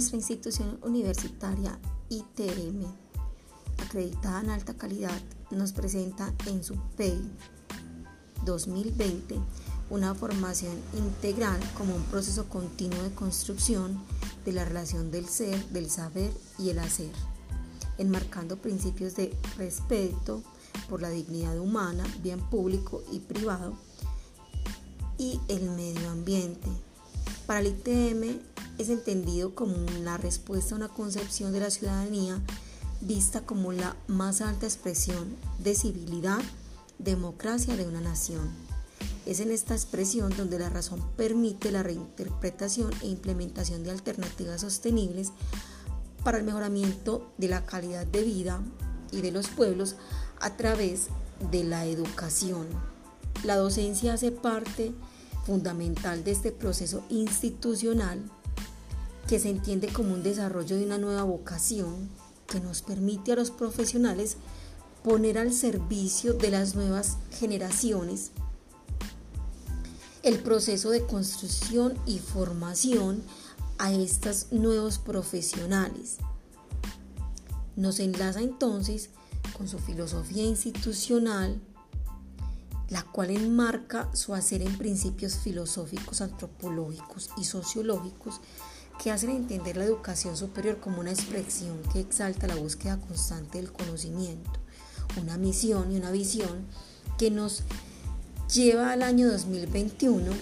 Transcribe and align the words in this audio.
Nuestra 0.00 0.16
institución 0.16 0.78
universitaria 0.82 1.78
ITM, 2.08 2.86
acreditada 3.76 4.40
en 4.40 4.48
alta 4.48 4.72
calidad, 4.72 5.20
nos 5.50 5.72
presenta 5.72 6.32
en 6.46 6.64
su 6.64 6.74
PEI 6.96 7.20
2020 8.46 9.38
una 9.90 10.14
formación 10.14 10.72
integral 10.96 11.60
como 11.76 11.94
un 11.94 12.02
proceso 12.04 12.48
continuo 12.48 13.02
de 13.02 13.10
construcción 13.10 14.02
de 14.46 14.52
la 14.52 14.64
relación 14.64 15.10
del 15.10 15.28
ser, 15.28 15.62
del 15.68 15.90
saber 15.90 16.32
y 16.58 16.70
el 16.70 16.78
hacer, 16.78 17.12
enmarcando 17.98 18.56
principios 18.56 19.16
de 19.16 19.36
respeto 19.58 20.42
por 20.88 21.02
la 21.02 21.10
dignidad 21.10 21.58
humana, 21.58 22.04
bien 22.22 22.40
público 22.40 23.02
y 23.12 23.18
privado, 23.18 23.74
y 25.18 25.38
el 25.48 25.68
medio 25.72 26.08
ambiente. 26.08 26.68
Para 27.46 27.60
el 27.60 27.66
ITM 27.66 28.49
es 28.80 28.88
entendido 28.88 29.54
como 29.54 29.76
la 30.02 30.16
respuesta 30.16 30.74
a 30.74 30.78
una 30.78 30.88
concepción 30.88 31.52
de 31.52 31.60
la 31.60 31.70
ciudadanía 31.70 32.40
vista 33.02 33.42
como 33.42 33.72
la 33.72 33.94
más 34.08 34.40
alta 34.40 34.66
expresión 34.66 35.36
de 35.58 35.74
civilidad, 35.74 36.40
democracia 36.98 37.76
de 37.76 37.86
una 37.86 38.00
nación. 38.00 38.48
Es 39.26 39.40
en 39.40 39.50
esta 39.50 39.74
expresión 39.74 40.34
donde 40.34 40.58
la 40.58 40.70
razón 40.70 41.02
permite 41.16 41.70
la 41.70 41.82
reinterpretación 41.82 42.90
e 43.02 43.08
implementación 43.08 43.84
de 43.84 43.90
alternativas 43.90 44.62
sostenibles 44.62 45.32
para 46.24 46.38
el 46.38 46.44
mejoramiento 46.44 47.30
de 47.36 47.48
la 47.48 47.66
calidad 47.66 48.06
de 48.06 48.22
vida 48.22 48.62
y 49.12 49.20
de 49.20 49.30
los 49.30 49.48
pueblos 49.48 49.96
a 50.40 50.56
través 50.56 51.08
de 51.50 51.64
la 51.64 51.84
educación. 51.84 52.66
La 53.44 53.56
docencia 53.56 54.14
hace 54.14 54.32
parte 54.32 54.92
fundamental 55.44 56.24
de 56.24 56.30
este 56.30 56.50
proceso 56.50 57.04
institucional 57.10 58.22
que 59.30 59.38
se 59.38 59.48
entiende 59.48 59.86
como 59.86 60.12
un 60.12 60.24
desarrollo 60.24 60.76
de 60.76 60.84
una 60.84 60.98
nueva 60.98 61.22
vocación 61.22 62.08
que 62.48 62.58
nos 62.58 62.82
permite 62.82 63.30
a 63.30 63.36
los 63.36 63.52
profesionales 63.52 64.36
poner 65.04 65.38
al 65.38 65.52
servicio 65.52 66.34
de 66.34 66.50
las 66.50 66.74
nuevas 66.74 67.16
generaciones 67.38 68.32
el 70.24 70.40
proceso 70.40 70.90
de 70.90 71.06
construcción 71.06 71.96
y 72.06 72.18
formación 72.18 73.22
a 73.78 73.92
estos 73.92 74.50
nuevos 74.50 74.98
profesionales. 74.98 76.16
Nos 77.76 78.00
enlaza 78.00 78.40
entonces 78.40 79.10
con 79.56 79.68
su 79.68 79.78
filosofía 79.78 80.42
institucional, 80.42 81.60
la 82.88 83.04
cual 83.04 83.30
enmarca 83.30 84.12
su 84.12 84.34
hacer 84.34 84.60
en 84.60 84.76
principios 84.76 85.36
filosóficos, 85.36 86.20
antropológicos 86.20 87.30
y 87.38 87.44
sociológicos 87.44 88.40
que 89.02 89.10
hacen 89.10 89.30
entender 89.30 89.78
la 89.78 89.84
educación 89.84 90.36
superior 90.36 90.78
como 90.78 91.00
una 91.00 91.10
expresión 91.10 91.80
que 91.92 92.00
exalta 92.00 92.46
la 92.46 92.56
búsqueda 92.56 92.98
constante 92.98 93.58
del 93.58 93.72
conocimiento, 93.72 94.50
una 95.20 95.38
misión 95.38 95.90
y 95.90 95.96
una 95.96 96.10
visión 96.10 96.66
que 97.18 97.30
nos 97.30 97.62
lleva 98.52 98.92
al 98.92 99.02
año 99.02 99.30
2021, 99.30 100.32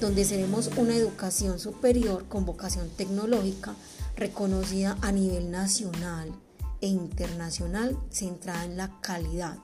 donde 0.00 0.24
seremos 0.24 0.70
una 0.76 0.96
educación 0.96 1.60
superior 1.60 2.26
con 2.26 2.46
vocación 2.46 2.88
tecnológica 2.88 3.74
reconocida 4.16 4.96
a 5.02 5.12
nivel 5.12 5.50
nacional 5.50 6.32
e 6.80 6.88
internacional 6.88 7.96
centrada 8.10 8.64
en 8.64 8.76
la 8.76 8.90
calidad. 9.00 9.58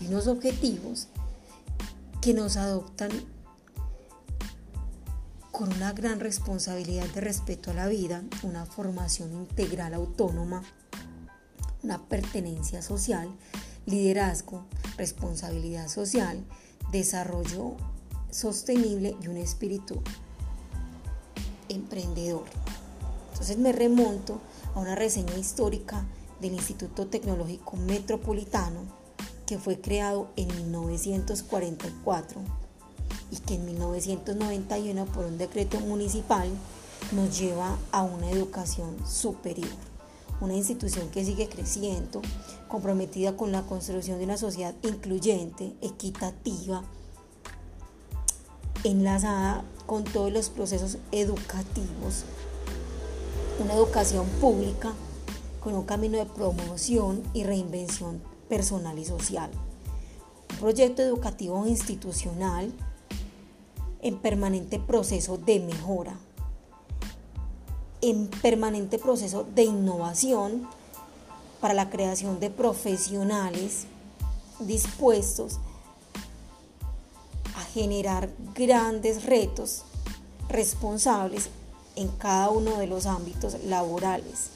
Y 0.00 0.06
unos 0.06 0.28
objetivos 0.28 1.08
que 2.22 2.32
nos 2.32 2.56
adoptan 2.56 3.10
con 5.54 5.72
una 5.72 5.92
gran 5.92 6.18
responsabilidad 6.18 7.06
de 7.10 7.20
respeto 7.20 7.70
a 7.70 7.74
la 7.74 7.86
vida, 7.86 8.24
una 8.42 8.66
formación 8.66 9.32
integral 9.32 9.94
autónoma, 9.94 10.64
una 11.84 12.02
pertenencia 12.08 12.82
social, 12.82 13.28
liderazgo, 13.86 14.64
responsabilidad 14.96 15.86
social, 15.86 16.44
desarrollo 16.90 17.76
sostenible 18.32 19.16
y 19.22 19.28
un 19.28 19.36
espíritu 19.36 20.02
emprendedor. 21.68 22.46
Entonces 23.30 23.56
me 23.56 23.70
remonto 23.70 24.40
a 24.74 24.80
una 24.80 24.96
reseña 24.96 25.36
histórica 25.36 26.04
del 26.40 26.54
Instituto 26.54 27.06
Tecnológico 27.06 27.76
Metropolitano 27.76 28.80
que 29.46 29.60
fue 29.60 29.80
creado 29.80 30.32
en 30.34 30.48
1944 30.48 32.63
y 33.30 33.36
que 33.38 33.54
en 33.54 33.66
1991 33.66 35.06
por 35.06 35.24
un 35.24 35.38
decreto 35.38 35.80
municipal 35.80 36.48
nos 37.12 37.38
lleva 37.38 37.76
a 37.92 38.02
una 38.02 38.30
educación 38.30 38.96
superior, 39.06 39.68
una 40.40 40.54
institución 40.54 41.08
que 41.10 41.24
sigue 41.24 41.48
creciendo, 41.48 42.22
comprometida 42.68 43.36
con 43.36 43.52
la 43.52 43.62
construcción 43.62 44.18
de 44.18 44.24
una 44.24 44.36
sociedad 44.36 44.74
incluyente, 44.82 45.74
equitativa, 45.80 46.82
enlazada 48.84 49.64
con 49.86 50.04
todos 50.04 50.32
los 50.32 50.50
procesos 50.50 50.98
educativos, 51.12 52.24
una 53.62 53.74
educación 53.74 54.26
pública 54.40 54.92
con 55.60 55.74
un 55.74 55.84
camino 55.84 56.18
de 56.18 56.26
promoción 56.26 57.22
y 57.32 57.44
reinvención 57.44 58.20
personal 58.48 58.98
y 58.98 59.04
social. 59.04 59.50
Un 60.50 60.56
proyecto 60.58 61.02
educativo 61.02 61.66
institucional 61.66 62.72
en 64.04 64.18
permanente 64.18 64.78
proceso 64.78 65.38
de 65.38 65.60
mejora, 65.60 66.14
en 68.02 68.28
permanente 68.28 68.98
proceso 68.98 69.46
de 69.54 69.64
innovación 69.64 70.68
para 71.60 71.72
la 71.72 71.88
creación 71.88 72.38
de 72.38 72.50
profesionales 72.50 73.86
dispuestos 74.60 75.58
a 77.56 77.62
generar 77.72 78.28
grandes 78.54 79.24
retos 79.24 79.84
responsables 80.50 81.48
en 81.96 82.08
cada 82.08 82.50
uno 82.50 82.76
de 82.76 82.86
los 82.86 83.06
ámbitos 83.06 83.56
laborales. 83.64 84.50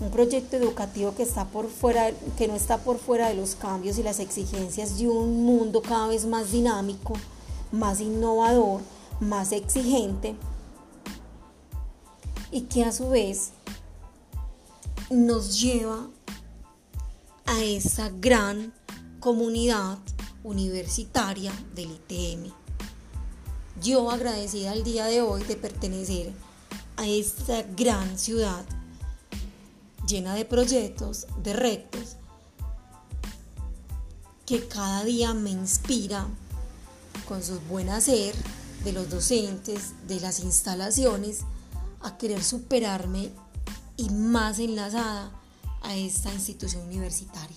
Un 0.00 0.10
proyecto 0.10 0.56
educativo 0.56 1.14
que, 1.14 1.24
está 1.24 1.44
por 1.44 1.68
fuera, 1.68 2.12
que 2.38 2.48
no 2.48 2.54
está 2.54 2.78
por 2.78 2.98
fuera 2.98 3.28
de 3.28 3.34
los 3.34 3.54
cambios 3.54 3.98
y 3.98 4.02
las 4.02 4.18
exigencias 4.18 4.96
de 4.96 5.08
un 5.08 5.44
mundo 5.44 5.82
cada 5.82 6.06
vez 6.06 6.24
más 6.24 6.52
dinámico, 6.52 7.12
más 7.72 8.00
innovador, 8.00 8.80
más 9.20 9.52
exigente 9.52 10.36
y 12.50 12.62
que 12.62 12.84
a 12.84 12.92
su 12.92 13.10
vez 13.10 13.50
nos 15.10 15.60
lleva 15.60 16.08
a 17.46 17.62
esa 17.62 18.10
gran 18.10 18.72
comunidad 19.20 19.98
universitaria 20.44 21.52
del 21.74 21.92
ITM. 21.92 22.52
Yo 23.82 24.10
agradecida 24.10 24.72
al 24.72 24.82
día 24.82 25.06
de 25.06 25.22
hoy 25.22 25.42
de 25.44 25.56
pertenecer 25.56 26.32
a 26.96 27.06
esta 27.06 27.62
gran 27.62 28.18
ciudad 28.18 28.64
llena 30.06 30.34
de 30.34 30.44
proyectos, 30.44 31.26
de 31.42 31.52
retos, 31.52 32.16
que 34.46 34.66
cada 34.66 35.04
día 35.04 35.34
me 35.34 35.50
inspira 35.50 36.26
con 37.26 37.42
su 37.42 37.60
buen 37.60 37.88
hacer 37.88 38.34
de 38.84 38.92
los 38.92 39.10
docentes, 39.10 39.92
de 40.06 40.20
las 40.20 40.40
instalaciones, 40.40 41.40
a 42.00 42.16
querer 42.16 42.42
superarme 42.42 43.30
y 43.96 44.10
más 44.10 44.58
enlazada 44.58 45.32
a 45.82 45.94
esta 45.96 46.32
institución 46.32 46.86
universitaria. 46.86 47.56